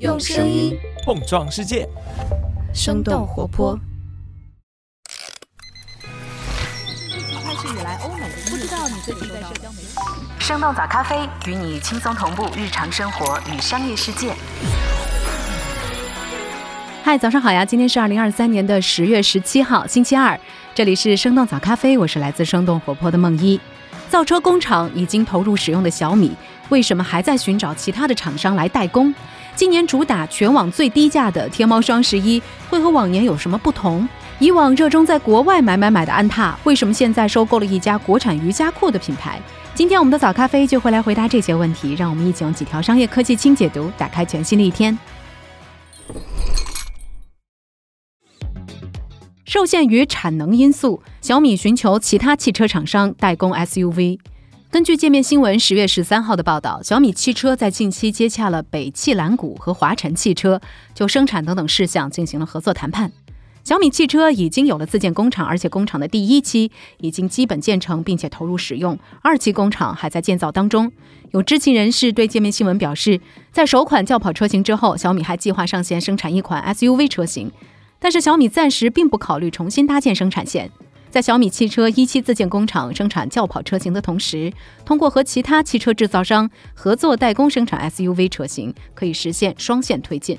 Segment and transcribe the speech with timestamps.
[0.00, 0.74] 用声音
[1.04, 1.86] 碰撞世界，
[2.72, 3.78] 生动活泼。
[7.44, 9.88] 开始以来，欧美不知道你最近在社交媒体。
[10.38, 14.32] 生动早咖啡与你轻松同步日常生活与商业世界。
[17.04, 17.62] 嗨，早上好呀！
[17.62, 20.40] 今天是二零二三年的十月十七号，星期二。
[20.74, 23.60] 这里是生动早咖啡，我是来自生动活泼的梦一。
[24.08, 26.34] 造车工厂已经投入使用的小米，
[26.70, 29.14] 为什么还在寻找其他的厂商来代工？
[29.60, 34.08] 今年主打全网最低价的天猫双十一，会和往年有什么不同？
[34.38, 39.38] 以往热衷在国外买买买的安踏，为什么现在收购了一家国产瑜伽裤的品牌？
[39.74, 44.98] 今天我们的早咖啡就会来回答这些问题，让我们一起用几条商业科技轻解读，打开全新的一天。
[49.44, 54.20] 受限于产能因素，小米寻求其他汽车厂商代工 SUV。
[54.72, 60.60] 根据界面新闻十月十三号的报道，小米汽车在近期接洽了北汽蓝谷和华晨汽车，
[60.94, 63.10] 就生产等等事项进行了合作谈判。
[63.64, 70.92] 小米汽车已经有了自建工厂，而且工厂的第一期已经基本建成，并且投入使用，二期工厂还在建造当中。
[71.32, 77.50] 有知情人士对界面新闻表示，在首款轿跑车型之后，小米还计划上线生产一款 SUV 车型。
[77.98, 80.70] 但是小米暂时并不考虑重新搭建生产线，
[81.10, 84.52] 在小米汽车一期自建工厂生产轿跑车型的同时，
[84.84, 90.38] 通过和其他汽车制造商合作代工生产 SUV 车型，可以实现双线推进。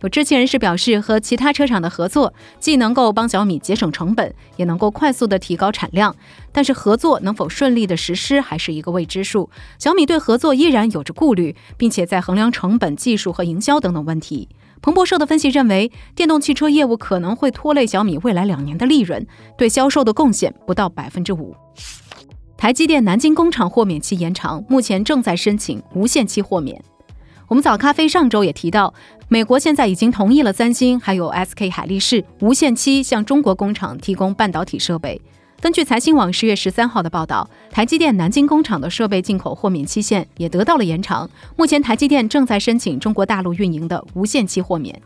[0.00, 6.14] 有知情人士表示，和其他车厂的合作既能够帮小米节省成本，也能够快速的提高产量。
[6.52, 9.50] 但是合作能否顺利的实施，还是一个未知数。
[9.78, 14.48] 小米对合作依然有着顾虑，并且在衡量成本、技术和营销等等问题。
[14.82, 19.24] 彭博社的分析认为，电动汽车业务可能会拖累小米未来两年的利润，
[19.56, 21.54] 对销售的贡献不到百分之五。
[22.56, 26.82] 台积电南京工厂豁免期延长，目前正在申请无限期豁免。
[27.46, 28.92] 我们早咖啡上周也提到，
[29.28, 35.20] 美国现在已经同意了三星还有 SK 海力士无限期向中国工厂提供半导体设备。
[35.62, 41.30] 根据财新网十月十三号的报道，台积电南京工厂的设备进口豁免期限也得到了延长。
[41.54, 45.00] 目前，台积电正在申请中国大陆运营的无限期豁免。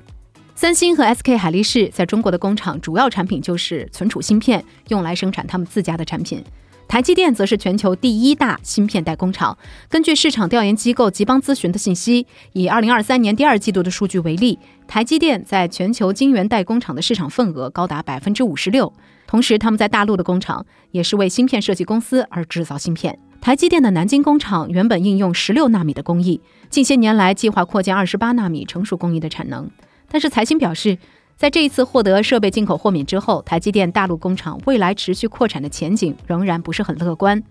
[0.54, 6.42] 三星和 SK 海力士在中国的工厂主要产品就是存储芯片，用来生产他们自家的产品。
[6.88, 9.58] 台积电则是全球第一大芯片代工厂。
[9.88, 18.92] 根据市场调研机构吉邦咨询的信息，以二零二三年第二季度的数据为例，台积电在全球晶圆代工厂的市场份额高达百分之五十六。
[19.26, 23.18] 同时，他们在大陆的工厂也是为芯片设计公司而制造芯片。
[23.40, 29.68] 台积电的南京工厂原本应用十六纳米的工艺，近些年来计划扩建二十八纳米成熟工艺的产能。
[30.08, 30.96] 但是财新表示，
[31.36, 37.42] 在这一次获得设备进口豁免之后，台积电大陆工厂未来持续扩产的前景仍然不是很乐观。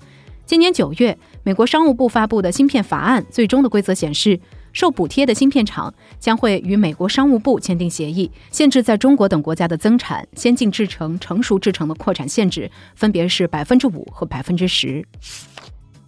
[0.44, 4.40] 今年九月，美国商务部发布的芯片法案最终的规则显示。
[4.74, 15.08] 受补贴的芯片厂将会与美国商务部签订协议，限制在中国等国家的增产、先进制程、成熟制程的扩产限制，分别是百分之五和百分之十。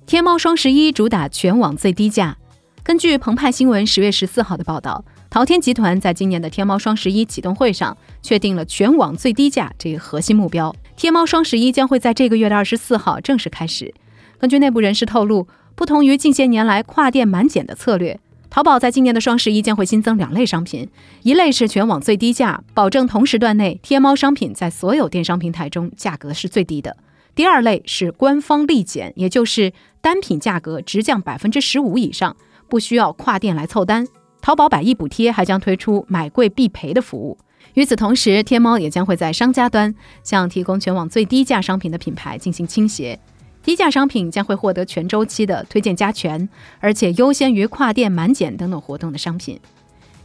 [0.05, 2.37] 天猫双十一主打全网最低价。
[2.83, 10.73] 根据澎湃新闻十月十四号的报道，淘天集团在今年的天猫双十一启动会上确定了全网最低价这一核心目标。
[10.95, 13.93] 天猫双十一将会在这个月的二十四号正式开始。
[14.39, 18.19] 根据内部人士透露，不同于近些年来跨店满减的策略。
[18.49, 20.89] 淘宝在今年的双十一将会新增两类商品，
[21.23, 26.93] 一类是全网最低价，保证同时段内天猫商品在所有电商平台中价格是最低的；
[27.35, 32.37] 第二类是官方立减，也就是单品价格直降百分之十五以上，
[32.69, 34.07] 不需要跨店来凑单。
[34.47, 37.37] 淘宝百亿补贴还将推出买贵必赔的服务。
[37.73, 39.93] 与此同时，天猫也将会在商家端
[40.23, 43.19] 向提供全网最低价商品的品牌进行倾斜。
[43.61, 46.47] 低价商品将会获得全周期的推荐加权，
[46.79, 49.59] 而且优先于跨店满减等等活动的商品。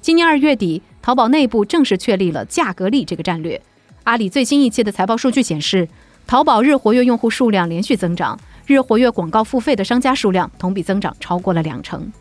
[0.00, 3.60] 今年二月底，淘宝内部正式确立了价格力这个战略。
[4.04, 5.88] 阿里最新一期的财报数据显示，
[6.28, 12.12] 淘宝日活跃用户数量连续增长，日活跃广告付费的商家数量同比增长超过了两成。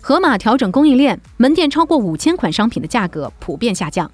[0.00, 4.10] 盒马调整供应链，门店超过五千款商品的价格普遍下降。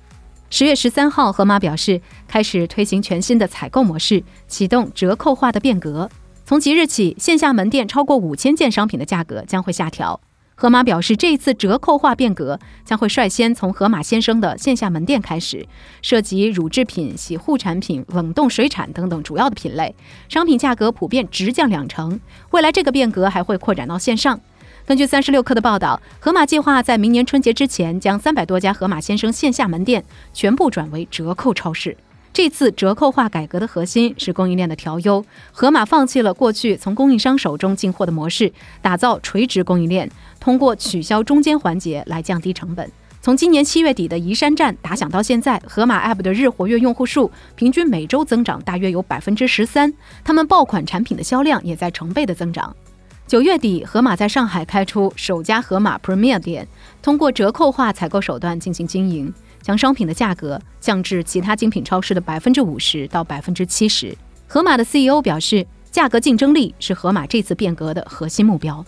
[0.50, 6.08] 十月十三号，盒马表示开始推行全新的采购模式，启动折扣化的变革。
[6.44, 10.20] 从即日起，线下门店超过五千件商品的价格将会下调。
[10.56, 15.66] 盒马表示，这一次折扣化变革将会率先从盒马先生的线下门店开始，
[16.00, 19.94] 涉及乳制品、洗护产品、冷冻水产等等主要的品类，
[20.28, 22.20] 商品价格普遍直降两成。
[22.52, 24.40] 未来这个变革还会扩展到线上。
[24.86, 30.04] 根据三十六氪的报道，盒马计划在明年春节之前将三百多家盒马先生线下门店
[30.34, 31.96] 全部转为折扣超市。
[32.34, 38.52] 这次折扣化改革的核心是供应链的调优，盒马放弃了过去从供应商手中进货的模式，
[38.82, 40.10] 打造垂直供应链。
[40.38, 42.90] 通过取消中间环节来降低成本。
[43.22, 52.76] 从今年七月底的宜山站打响到现在，盒马 App 的日活跃用户数平均每周增长大约有百分之十三，他们爆款产品的销量也在成倍的增长。
[53.26, 56.68] 九月底，盒马在上海开出首家盒马 Premier 店，
[57.00, 59.32] 通过折扣化采购手段进行经营，
[59.62, 64.14] 将商品的价格降至其他精品超市的百分之五十到百分之七十。
[64.46, 68.84] 盒马的 CEO 表示，价格竞争力是盒马这次变革的核心目标。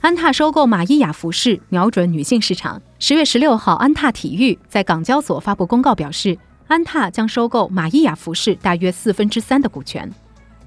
[0.00, 2.82] 安踏收购马伊雅服饰，瞄准女性市场。
[2.98, 6.36] 十月十六号，安踏体育在港交所发布公告，表示
[6.66, 10.12] 安踏将收购马伊雅服饰大约四分之三的股权。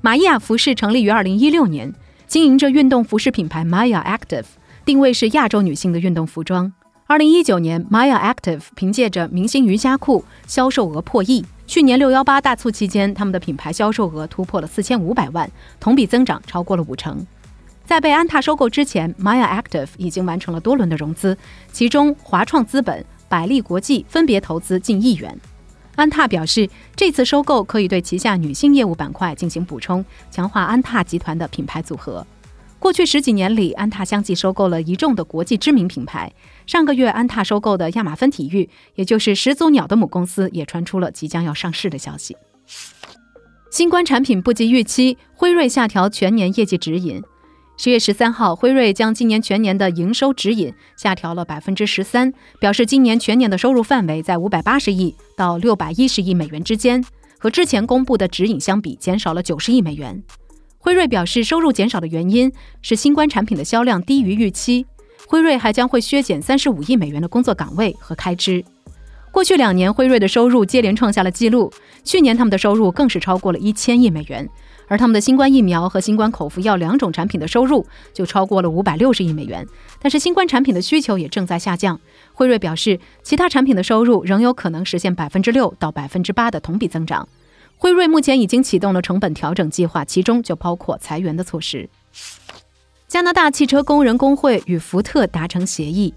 [0.02, 1.94] 马伊雅服饰成立于二零一六年，
[2.28, 4.44] 经营着运动服饰品牌 Maya Active，
[4.84, 6.74] 定位是亚洲女性的运动服装。
[7.06, 11.46] 二零一九年，Maya Active 凭借着明星瑜伽裤销售额破亿。
[11.66, 17.26] 去年六幺八大促期间，他们的品牌销售额突破了四千五百万，同比增长超过了五成。
[17.86, 21.38] 在被安踏收购之前，Maya Active 已经完成了多轮的融资，
[21.72, 25.40] 其中华创资本、百利国际分别投资近亿元。
[25.98, 32.26] 安踏表示，这次收购可以对旗下女性业务板块进行补充，强化安踏集团的品牌组合。
[32.78, 36.32] 过去十几年里，安踏相继收购了一众的国际知名品牌。
[36.68, 42.38] 上个月，安踏收购的亚马芬体育，也就是始祖鸟的母公司，也传出了即将要上市的消息。
[43.72, 47.24] 新冠产品不及预期，辉瑞下调全年业绩指引。
[47.80, 57.06] 十月十三号，辉瑞将今年全年的营收指引下调了百分之十三，表示今年全年的收入范围在五百八十亿到六百一十亿美元之间，
[57.38, 60.24] 和之前公布的指引相比减少了九十亿美元。
[60.80, 62.52] 辉瑞表示，收入减少的原因
[62.82, 64.88] 是新冠产品的销量低于预期。
[65.28, 68.66] 辉瑞还将会削减三十五亿美元的工作岗位和开支。
[69.38, 71.72] 过去两年，辉瑞的收入接连创下了纪录，
[72.04, 74.50] 去年他们的收入更是超过了一千亿美元。
[74.88, 79.64] 而他们的新冠疫苗和新冠口服药两种产品的收入就超过了五百六十亿美元。
[80.02, 82.00] 但是新冠产品的需求也正在下降。
[82.34, 87.30] 辉瑞表示，其他产品的收入仍有可能实现百分之六到百分之八的同比增长。
[87.78, 91.88] 辉瑞目前已经启动了成本调整计划，其中就包括裁员的措施。
[93.08, 96.16] 加拿大汽车工人工会与福特达成协议。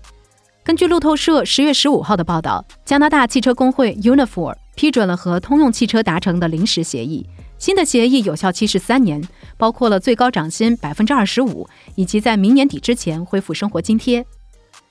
[0.63, 7.27] 根据路透社十月十五号的报道，加拿大汽车工会 Unifor 批准了和通用汽车达成的临时协议。
[7.59, 9.23] 新的协议有效期是三年，
[9.57, 14.25] 包括了最高涨薪百分之二十五，以及在明年底之前恢复生活津贴。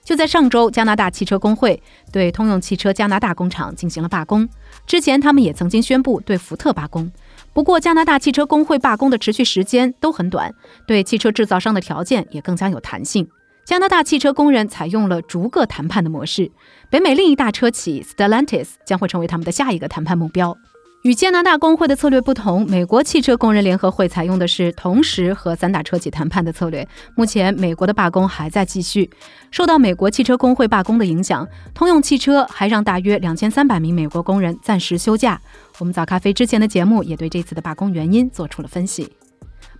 [0.04, 1.82] 就在上周，加拿大汽车工会
[2.12, 4.50] 对通用汽车加拿大工厂进行了罢工。
[4.88, 7.12] 之前，他们也曾经宣布对福特罢工。
[7.54, 10.52] 不过，加拿大汽车工会罢工的持续时间都很短，
[10.88, 13.28] 对汽车制造商的条件也更加有弹性。
[13.70, 16.52] 加拿大汽车工人采用了逐个谈判的模式，
[16.90, 20.58] 北美另一大车企 Stellantis 将会成为他们的下一个谈判目标。
[21.04, 26.86] 与加拿大工会的策略不同，美国汽车工人联合会采用的是同时和三大车企谈判的策略。
[27.14, 29.08] 目前，美国的罢工还在继续。
[29.52, 35.40] 受到美国汽车工会罢工的影响，通用汽车还让大约两千三百名美国工人暂时休假。
[35.78, 39.08] 我们早咖啡之前的节目也对这次的罢工原因做出了分析。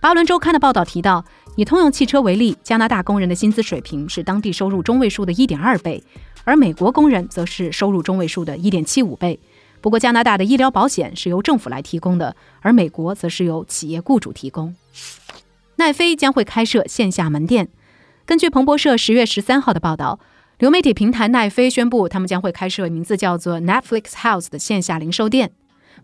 [0.00, 1.22] 巴伦周刊的报道提到，
[1.56, 6.02] 以通用汽车为例，加拿大工人的薪资水平是当地收入中位数的一点二倍，
[6.44, 9.38] 而美国工人则是收入中位数的一点七五倍。
[9.82, 14.74] 不过，加拿大的医疗保险是由政府来提供的，而美国则是由企业雇主提供。
[15.76, 17.68] 奈飞将会开设线下门店。
[18.24, 20.18] 根据彭博社十月十三号的报道，
[20.58, 25.52] 流媒体平台奈飞宣布，他们将会开设名字叫做 Netflix House 的线下零售店。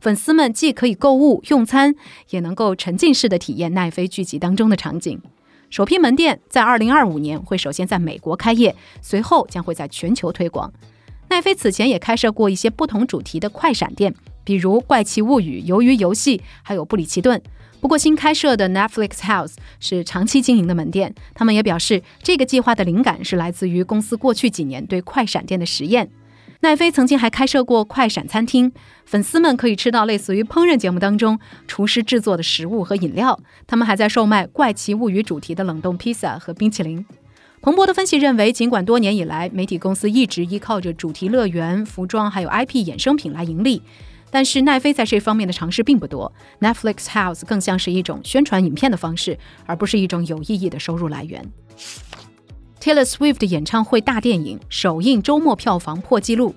[0.00, 1.95] 粉丝们既可以购物、用餐，
[2.31, 5.21] 也能够沉浸式的体验奈飞剧集当中的场景。
[5.69, 10.73] 首批门店在二零二五年会首先在美国开业，随后将会在全球推广。
[11.28, 14.14] 奈飞此前也开设过一些不同主题的快闪店，
[14.45, 17.43] 比如《怪奇物语》、《鱿鱼游戏》，还有布里奇顿。
[17.81, 21.14] 不过，新开设的 Netflix House 是长期经营的门店。
[21.35, 26.09] 他们也表示，这个计划的灵感是来自于公司过去几年对快闪店的实验。
[26.61, 28.73] 奈飞曾经还开设过快闪餐厅，
[29.05, 33.39] 粉丝们可以吃到类似于烹饪节目当中厨师制作的食物和饮料。
[33.67, 37.05] 他们还在售卖《怪奇物语》主题的冷冻披萨和冰淇淋。
[37.61, 43.83] 彭博的分析认为，尽管多年以来媒体公司一直依靠着主题乐园、服装还有 IP 衍生品来盈利，
[44.31, 46.33] 但是奈飞在这方面的尝试并不多。
[46.61, 51.45] Netflix House 更像是一种宣传影片的方式，而不是一种有意义的收入来源。
[52.87, 56.55] Taylor Swift 演唱会大电影首映周末票房破纪录。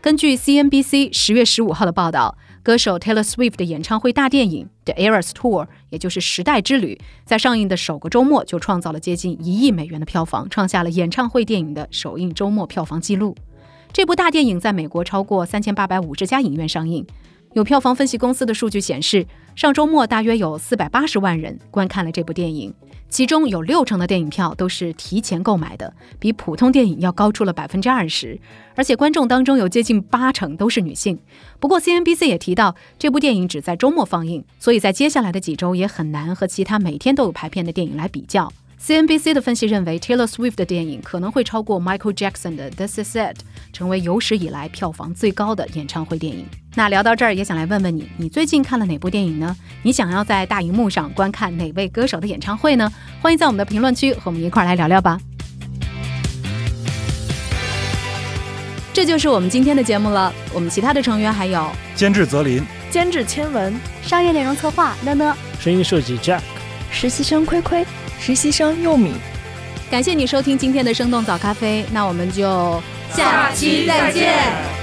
[0.00, 2.38] 根据 CNBC 十月十五号的报道。
[2.62, 6.94] 歌手 Taylor Swift 的演唱会大电影《The Eras Tour》，也就是《时代之旅》，
[7.26, 13.34] 在上映的首个周末就创造了接近一亿美元的票房，创下了演唱会电影的首映周末票房纪录。
[13.92, 17.06] 这部大电影在美国超过三千八百五十家影院上映。
[17.54, 19.26] 有票房分析公司的数据显示，
[19.56, 22.72] 上周末大约有四百八十万人观看了这部电影。
[23.08, 28.38] 其中有六成的电影票都是提前购买的，比普通电影要高出了百分之二十，
[28.76, 31.18] 而且观众当中有接近八成都是女性。
[31.58, 38.52] 不过 CNBC 也提到，这部电影只在周末放映，所以在接下来的几周也很难和其他每天都有排片的电影来比较。
[38.80, 43.36] CNBC 的分析认为，Taylor Swift 的电影可能会超过 Michael Jackson 的《This Is It》，
[43.72, 46.46] 成为有史以来票房最高的演唱会电影。
[46.76, 49.54] 那聊到这儿，也想来问问你，你最近看了哪部电影呢？
[49.82, 52.90] 你想要在大荧幕上观看哪位歌手的演唱会呢？
[53.20, 55.18] 欢迎在我们的评论区和我们一块儿来聊聊吧。
[58.92, 60.32] 这就是我们今天的节目了。
[60.54, 66.40] 我们其他的成员还有监制泽林、监制千文、商业内容策划呢呢、声音设计 Jack、
[66.92, 67.84] 实习生亏亏。
[68.18, 69.12] 实习生佑米，
[69.90, 72.82] 感谢你收听今天的生动早咖啡，那我们就
[73.12, 74.77] 下期再见。